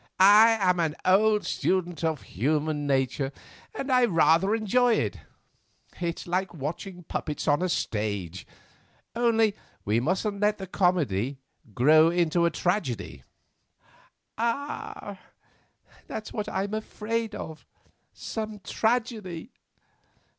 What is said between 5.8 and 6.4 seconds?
it's